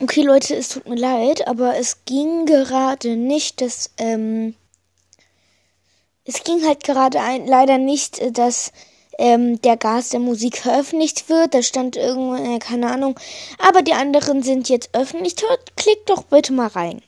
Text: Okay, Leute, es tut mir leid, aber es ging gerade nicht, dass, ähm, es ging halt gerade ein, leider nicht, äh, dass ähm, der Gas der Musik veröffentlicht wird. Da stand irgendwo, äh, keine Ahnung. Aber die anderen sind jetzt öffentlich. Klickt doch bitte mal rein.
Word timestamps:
Okay, 0.00 0.22
Leute, 0.22 0.54
es 0.54 0.68
tut 0.68 0.88
mir 0.88 0.94
leid, 0.94 1.48
aber 1.48 1.76
es 1.76 2.04
ging 2.04 2.46
gerade 2.46 3.16
nicht, 3.16 3.60
dass, 3.60 3.90
ähm, 3.98 4.54
es 6.24 6.44
ging 6.44 6.64
halt 6.64 6.84
gerade 6.84 7.20
ein, 7.20 7.48
leider 7.48 7.78
nicht, 7.78 8.20
äh, 8.20 8.30
dass 8.30 8.70
ähm, 9.18 9.60
der 9.62 9.76
Gas 9.76 10.10
der 10.10 10.20
Musik 10.20 10.58
veröffentlicht 10.58 11.28
wird. 11.28 11.52
Da 11.52 11.62
stand 11.62 11.96
irgendwo, 11.96 12.36
äh, 12.36 12.60
keine 12.60 12.90
Ahnung. 12.90 13.18
Aber 13.58 13.82
die 13.82 13.94
anderen 13.94 14.44
sind 14.44 14.68
jetzt 14.68 14.90
öffentlich. 14.92 15.34
Klickt 15.76 16.08
doch 16.08 16.22
bitte 16.22 16.52
mal 16.52 16.68
rein. 16.68 17.02